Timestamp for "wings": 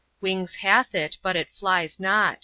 0.19-0.55